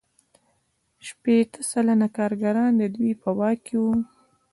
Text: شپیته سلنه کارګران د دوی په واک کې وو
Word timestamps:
شپیته 1.07 1.59
سلنه 1.71 2.07
کارګران 2.17 2.71
د 2.77 2.83
دوی 2.95 3.11
په 3.21 3.29
واک 3.37 3.57
کې 3.65 3.75
وو 3.81 3.93